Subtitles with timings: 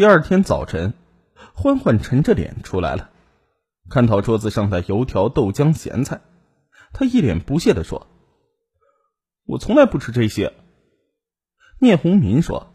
[0.00, 0.94] 第二天早晨，
[1.52, 3.10] 欢欢沉着脸出来了，
[3.90, 6.22] 看到桌子上的油条、豆浆、咸菜，
[6.94, 8.06] 他一脸不屑的说
[9.44, 10.54] ：“我从来不吃这些。”
[11.80, 12.72] 聂红民说：“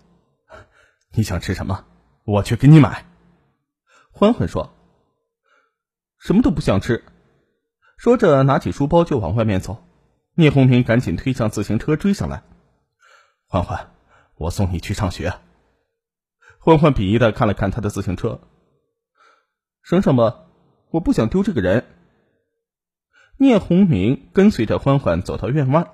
[1.17, 1.85] 你想吃什么？
[2.25, 3.07] 我去给你买。”
[4.13, 4.71] 欢欢说
[6.21, 7.03] ：“什么都不想吃。”
[7.97, 9.83] 说着拿起书包就往外面走。
[10.35, 12.43] 聂红民赶紧推上自行车追上来
[13.49, 13.89] ：“欢欢，
[14.35, 15.33] 我送你去上学。”
[16.65, 18.39] 欢欢鄙夷的看了看他的自行车，
[19.83, 20.45] 省省吧，
[20.89, 21.85] 我不想丢这个人。
[23.37, 25.93] 聂红明跟随着欢欢走到院外，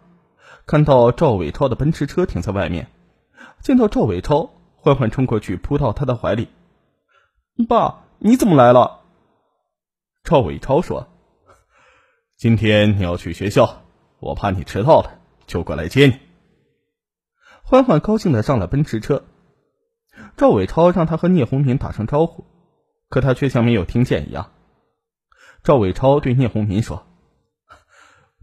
[0.65, 2.87] 看到赵伟超的奔驰车停在外面，
[3.61, 6.47] 见到赵伟超，欢欢冲过去扑到他的怀里
[7.67, 9.01] ：“爸，你怎么来了？”
[10.23, 11.09] 赵伟超说
[12.39, 13.83] ：“今天你要去学校，
[14.21, 16.17] 我怕你迟到了，就过来接你。”
[17.61, 19.25] 欢欢高兴的上了奔驰车。
[20.37, 22.45] 赵伟超让他和聂红民打声招呼，
[23.09, 24.51] 可他却像没有听见一样。
[25.63, 27.05] 赵伟超对聂红民说：“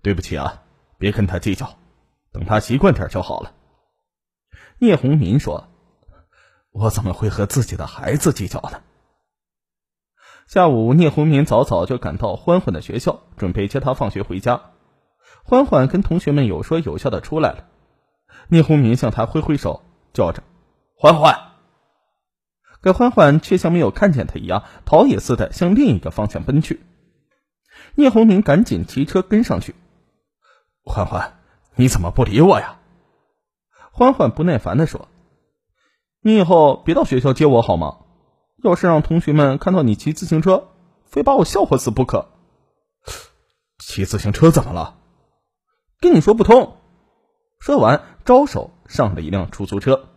[0.02, 0.62] 对不起啊，
[0.98, 1.76] 别跟他计较，
[2.32, 3.52] 等他习惯点就好了。”
[4.78, 5.66] 聂红民说
[6.70, 8.80] ：“我怎么会和自己的孩子计较呢？”
[10.46, 14.70] 下午，聂红民早早就赶到欢欢的学校，准备接他放学回家。
[15.42, 17.64] 欢欢跟同学们有说有笑的出来了，
[18.48, 20.42] 聂红民向他挥挥手，叫着
[20.94, 21.46] ：“欢欢。”
[22.88, 26.80] 可欢欢却像没有看见他一样，逃也似的向另一个方向奔去。
[27.96, 29.74] 聂红明赶紧骑车跟上去。
[30.84, 31.38] 欢欢，
[31.74, 32.78] 你怎么不理我呀？
[33.92, 35.06] 欢欢不耐烦的说
[36.22, 37.98] ：“你以后别到学校接我好吗？
[38.64, 40.68] 要是让同学们看到你骑自行车，
[41.04, 42.28] 非把我笑话死不可。”
[43.78, 44.96] 骑自行车怎么了？
[46.00, 46.78] 跟你说不通。
[47.60, 50.07] 说完，招手上了一辆出租车。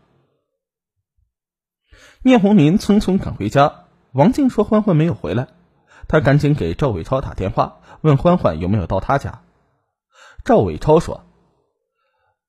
[2.23, 5.47] 聂红民匆匆赶回家，王静说欢欢没有回来，
[6.07, 9.41] 他赶紧给赵伟超打电话，问欢欢有没有到他家。
[10.45, 11.23] 赵伟超说：“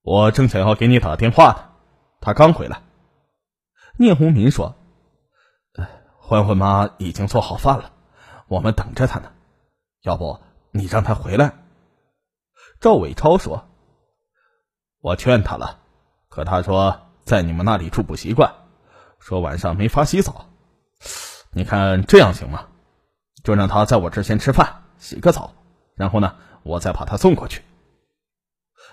[0.04, 1.64] 我正想要给你打电话呢，
[2.20, 2.82] 他刚回来。”
[3.96, 4.74] 聂红民说
[6.20, 7.92] ：“欢欢妈已经做好饭了，
[8.48, 9.32] 我们等着他呢，
[10.02, 10.38] 要不
[10.70, 11.54] 你让他回来？”
[12.78, 13.70] 赵伟超说
[15.00, 15.78] ：“我劝他了，
[16.28, 18.54] 可他说在你们那里住不习惯。”
[19.22, 20.46] 说晚上没法洗澡，
[21.52, 22.66] 你看这样行吗？
[23.44, 25.54] 就让他在我这先吃饭，洗个澡，
[25.94, 26.34] 然后呢，
[26.64, 27.62] 我再把他送过去。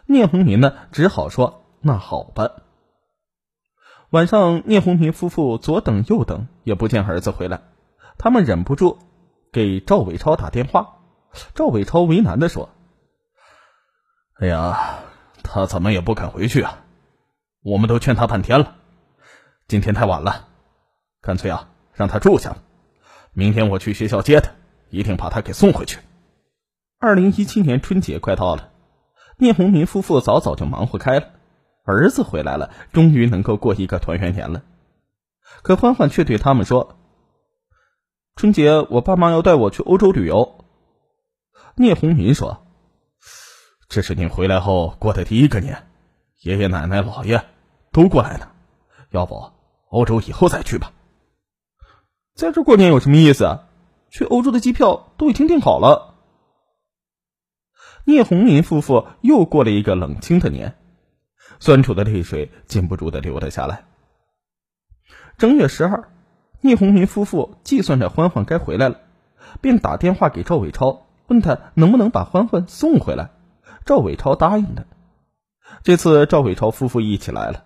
[0.06, 2.52] 聂红民呢，只好说那好吧。
[4.12, 7.62] 晚上，聂红民夫妇左等右等，也不见儿子回来，
[8.20, 9.00] 他们忍不住
[9.52, 11.00] 给赵伟超打电话。
[11.56, 12.70] 赵伟超为难的说
[14.38, 15.00] ：“哎呀，
[15.42, 16.84] 他怎么也不肯回去啊？
[17.64, 18.76] 我们都劝他半天了。”
[19.70, 20.48] 今天太晚了，
[21.22, 22.58] 干脆啊，让他住下。
[23.34, 24.50] 明天我去学校接他，
[24.90, 26.00] 一定把他给送回去。
[26.98, 28.72] 二零一七年春节快到了，
[29.38, 31.28] 聂红民夫妇早早就忙活开了，
[31.86, 34.64] 儿子回来了，终于能够过一个团圆年了。
[35.62, 36.98] 可欢欢却对他们说
[38.36, 40.66] ：“春节我爸妈要带我去欧洲旅游。”
[41.78, 42.66] 聂红民说
[43.88, 45.88] ：“这是你回来后过的第一个年，
[46.42, 47.46] 爷爷奶奶、姥爷
[47.92, 48.48] 都过来呢，
[49.12, 49.52] 要不？”
[49.90, 50.92] 欧洲以后再去吧，
[52.36, 53.64] 在这过年有什么意思啊？
[54.12, 56.16] 去欧洲的机票都已经订好了。
[58.06, 60.76] 聂红林夫妇又过了一个冷清的年，
[61.60, 63.86] 酸楚的泪水禁不住的流了下来。
[65.38, 66.10] 正月十二，
[66.62, 69.02] 聂红林夫妇计算着欢欢该回来了，
[69.62, 73.32] 便打电话给赵伟超，问他能不能把欢欢送回来。
[73.86, 74.86] 赵伟超答应了。
[75.84, 77.66] 这次赵伟超夫妇一起来了。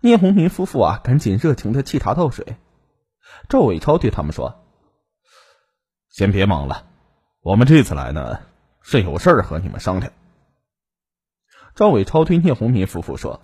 [0.00, 2.56] 聂红民夫妇啊，赶紧热情的沏茶倒水。
[3.48, 4.64] 赵伟超对他们说
[6.08, 6.86] ：“先别忙了，
[7.40, 8.38] 我们这次来呢，
[8.80, 10.12] 是有事儿和你们商量。”
[11.74, 13.40] 赵伟超对聂红民夫妇说：“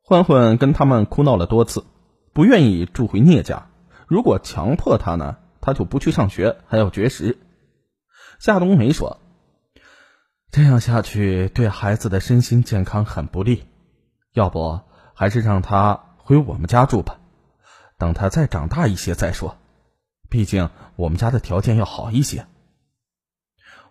[0.00, 1.84] 欢欢跟他们哭闹了多次，
[2.32, 3.68] 不愿意住回聂家。
[4.06, 7.38] 如果强迫他呢，他就不去上学，还要绝食。”
[8.40, 9.20] 夏冬梅说
[10.50, 13.64] ：“这样下去对孩子的身心健康很不利，
[14.32, 14.80] 要不？”
[15.18, 17.18] 还是让他回我们家住吧，
[17.98, 19.56] 等他再长大一些再说。
[20.28, 22.46] 毕竟我们家的条件要好一些。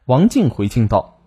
[0.06, 1.20] 王静回敬道：“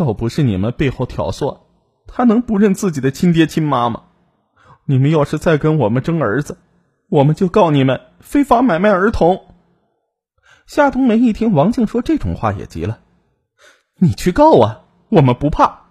[0.00, 1.60] 要不是你们背后挑唆，
[2.08, 4.02] 他能不认自己的亲爹亲妈吗？
[4.84, 6.58] 你们要是再跟我们争儿子，
[7.08, 9.46] 我们就告你们非法买卖儿童。”
[10.66, 12.98] 夏冬梅一听王静说这种话，也急了
[13.94, 15.82] ：“你去告啊，我们不怕。”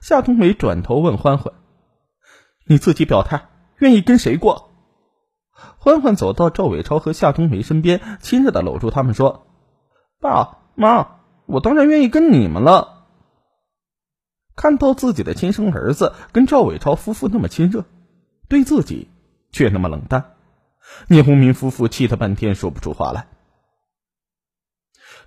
[0.00, 1.52] 夏冬梅转头问欢欢
[2.66, 3.48] ：“你自己表态，
[3.78, 4.70] 愿意跟谁过？”
[5.76, 9.46] 欢欢走到赵伟超和夏冬梅身边，亲热的搂住他们说
[10.18, 13.06] ：“爸妈，我当然愿意跟你们了。”
[14.56, 17.84] 看到自己的亲生儿子跟赵伟超夫妇那么亲热，
[18.48, 19.08] 对自己
[19.52, 20.34] 却那么冷淡，
[21.08, 23.28] 聂红民夫妇气得半天说不出话来。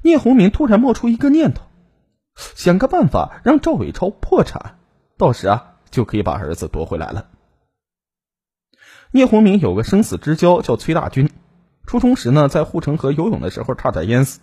[0.01, 1.63] 聂红民突然冒出一个念头，
[2.35, 4.79] 想个办法让赵伟超破产，
[5.17, 7.27] 到时啊就可以把儿子夺回来了。
[9.11, 11.29] 聂红明有个生死之交叫崔大军，
[11.85, 14.39] 初中时呢在护城河游泳的时候差点淹死，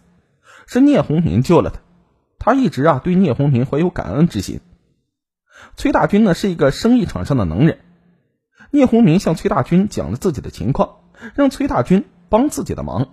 [0.67, 1.81] 是聂红明救了他。
[2.39, 4.61] 他一直啊对聂红明怀有感恩之心。
[5.77, 7.81] 崔大军呢是一个生意场上的能人，
[8.71, 11.01] 聂红明向崔大军讲了自己的情况，
[11.35, 13.09] 让崔大军帮自己的忙。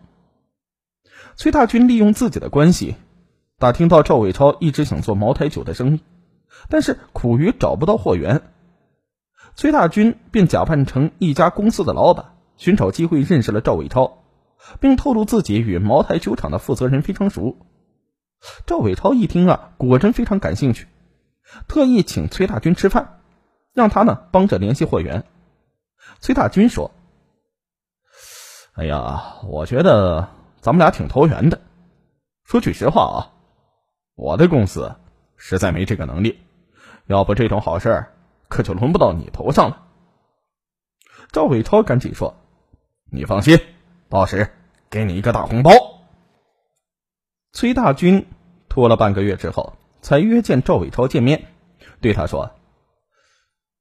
[1.36, 2.96] 崔大军利用自己的关系，
[3.60, 6.04] 打听到赵伟超一直想做茅台酒的生意，
[6.70, 8.44] 但是苦于找不到货源。
[9.56, 14.20] 崔大军便假扮成一家公司的老板，寻找机会认识了赵伟超，
[14.80, 17.58] 并透露自己与茅台酒厂的负责人非常熟。
[18.68, 20.88] 赵伟超一听啊，果真非常感兴趣，
[21.68, 23.22] 特意请崔大军吃饭，
[23.74, 25.26] 让他呢帮着联系货源。
[26.20, 26.92] 崔大军说
[28.78, 30.30] ：“哎呀，我觉得
[30.62, 31.60] 咱们俩挺投缘的。
[32.44, 33.18] 说句实话啊，
[34.18, 34.94] 我的公司
[35.38, 36.42] 实在没这个能力，
[37.06, 38.08] 要不这种好事。”
[38.50, 39.88] 可就轮不到你头上了。
[41.34, 42.34] 赵伟超赶紧说
[43.12, 43.60] ：“你放心，
[44.08, 44.50] 到时
[44.90, 45.72] 给你一个大红包。”
[47.52, 48.26] 崔大军
[48.70, 51.48] 拖了半个月之后，才约见赵伟超见面，
[52.00, 52.52] 对他说：“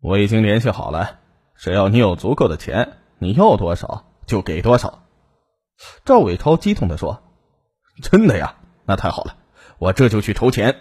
[0.02, 1.20] 我已经联系好了，
[1.54, 5.04] 只要你有足够的钱，你要多少就给多少。”
[6.04, 7.22] 赵伟超激动的说
[8.02, 8.56] ：“真的呀？
[8.84, 9.36] 那太好了，
[9.78, 10.76] 我这就去筹钱。”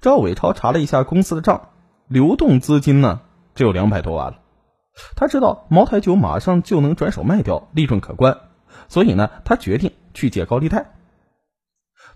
[0.00, 1.70] 赵伟超查了一下公司的账。
[2.06, 3.22] 流动资金呢，
[3.54, 4.40] 只有两百多万了。
[5.16, 8.40] 他知道茅台酒马上就能转手卖掉，利润可观，
[8.88, 10.92] 所以呢，他决定去借高利贷。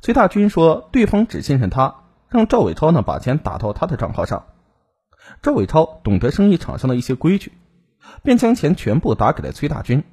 [0.03, 4.45] 崔大军说，对方只信任他，让赵伟超呢把钱打到他的账号上。
[5.41, 7.55] 赵伟超懂得生意场上的一些规矩，
[8.23, 10.05] 便将钱全部打给了崔大军。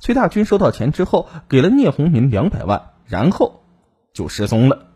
[0.00, 3.61] 崔大军收到钱之后，给了聂红民两百万，然后
[4.12, 4.88] 就失踪了。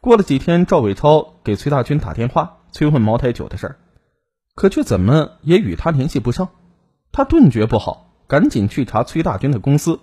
[0.00, 3.76] 过了几天，赵伟超给崔大军打电话催问茅台酒的事儿，
[4.54, 6.48] 可却怎么也与他联系不上。
[7.12, 10.00] 他顿觉不好，赶紧去查崔大军的公司，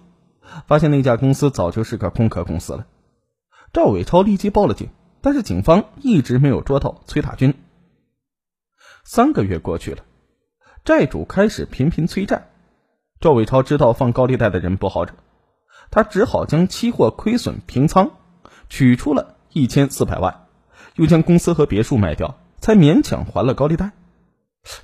[0.68, 2.86] 发现那家公司早就是个空壳公司了。
[3.74, 4.90] 赵伟超立即报了警，
[5.22, 7.54] 但是警方一直没有捉到崔大军。
[9.04, 10.04] 三个月过去了，
[10.86, 12.50] 债主开始频频催债。
[13.20, 15.14] 赵伟超知道放高利贷的人不好惹，
[15.90, 18.12] 他只好将期货亏损平仓，
[18.70, 19.36] 取出了。
[19.54, 20.46] 一千四百万，
[20.98, 23.92] 又将公司和别墅卖掉，才勉强还了高利贷。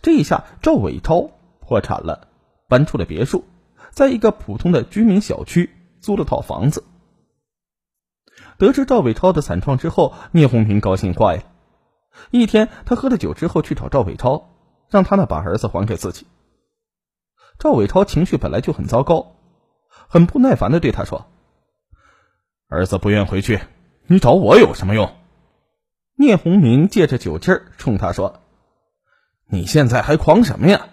[0.02, 1.30] 这一下，赵伟超
[1.60, 2.28] 破产了，
[2.68, 3.44] 搬出了别墅，
[3.92, 5.70] 在一个普通的居民小区
[6.00, 6.84] 租了套房子。
[8.58, 11.44] 得知赵伟超的惨状之后，聂红平高兴坏了。
[12.32, 14.50] 一天，他喝了酒之后去找赵伟超，
[14.90, 16.26] 让他呢把儿子还给自己。
[17.60, 19.36] 赵伟超情绪本来就很糟糕，
[20.08, 21.28] 很不耐烦的对他说
[22.68, 23.60] ：“儿子不愿回去。”
[24.06, 25.16] 你找我有什么用？
[26.16, 28.42] 聂红明借着酒劲儿冲他说
[29.48, 30.90] ：“你现在还狂什么呀？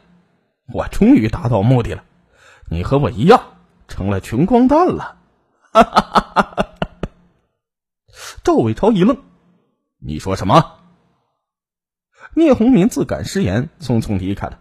[0.72, 2.04] 我终于达到目的了，
[2.70, 3.56] 你和我一样
[3.88, 5.16] 成了穷光蛋了。”
[5.72, 6.68] 哈哈哈哈哈！
[8.44, 9.18] 赵伟超一愣
[9.98, 10.78] ：“你说什么？”
[12.34, 14.60] 聂红民自感失言，匆匆离开了。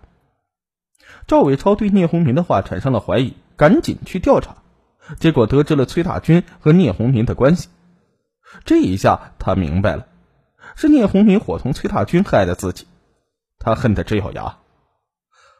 [1.27, 4.55] 赵伟超对聂红民的话产生了怀疑，赶紧去调查，
[5.19, 7.67] 结果得知了崔大军和聂红民的关系。
[8.63, 10.07] 这一下他明白了，
[10.77, 12.87] 是聂红民伙同崔大军害的自己，
[13.59, 14.59] 他恨得直咬牙。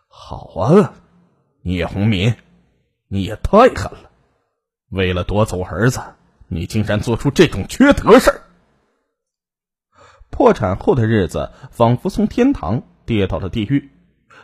[0.08, 0.94] 好啊，
[1.62, 2.36] 聂红民，
[3.10, 4.10] 你也太狠了！
[4.90, 6.00] 为了夺走儿子，
[6.48, 8.42] 你竟然做出这种缺德事儿！
[10.30, 13.92] 破产后的日子仿佛从天堂跌到了地狱，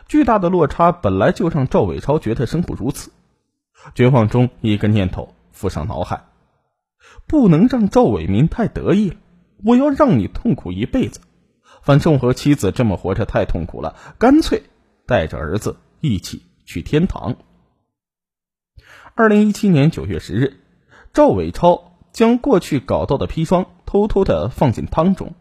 [0.08, 3.12] 巨大的落差本来就让赵伟超觉得生不如死。
[3.94, 6.24] 绝望中，一个念头浮上脑海。
[7.26, 9.16] 不能让赵伟民太得意了，
[9.64, 11.20] 我要让你痛苦一辈子。
[11.82, 14.64] 反正我和妻子这么活着太痛苦了，干脆
[15.06, 17.36] 带着儿子一起去天堂。
[19.14, 20.60] 二零一七年九月十日，
[21.12, 25.34] 赵伟超将过去搞到的砒霜偷偷的放进汤中，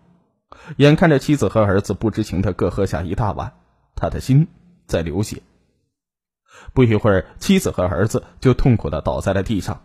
[0.77, 3.53] 眼看着妻子和儿子不知情的各喝下一大碗，
[3.95, 4.47] 他的心
[4.85, 5.41] 在流血。
[6.73, 9.81] 不一会儿，妻子和儿子就痛苦的倒在了地上。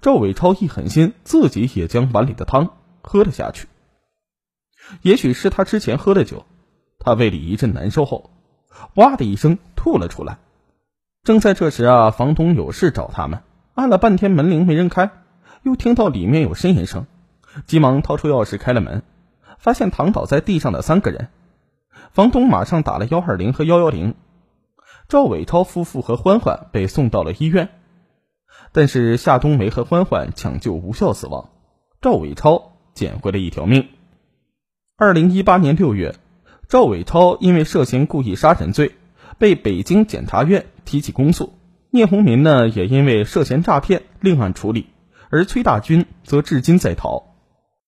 [0.00, 2.70] 赵伟超一狠心，自己也将碗里的汤
[3.02, 3.68] 喝了下去。
[5.02, 6.46] 也许是他之前喝了酒，
[6.98, 8.30] 他胃里一阵难受后，
[8.94, 9.82] 哇的一声吐。
[9.82, 10.38] 吐了出来。
[11.24, 13.42] 正在这时啊，房东有事找他们，
[13.74, 15.10] 按了半天门铃没人开，
[15.64, 17.06] 又听到里面有呻吟声，
[17.66, 19.02] 急忙掏出钥匙开了门，
[19.58, 21.30] 发现躺倒在地上的三个人。
[22.12, 24.14] 房东马上打了幺二零和幺幺零，
[25.12, 27.68] 赵伟超夫妇和欢欢被送到了医院，
[28.72, 31.50] 但是夏冬梅和欢欢抢救无效死亡，
[32.00, 33.88] 赵伟超捡回了一条命。
[34.96, 36.14] 二零一八年六月，
[36.66, 38.92] 赵伟超因为涉嫌故意杀人罪，
[39.36, 41.52] 被北京检察院提起公诉。
[41.90, 44.86] 聂红民呢，也因为涉嫌诈骗另案处理，
[45.28, 47.31] 而崔大军则至今在逃。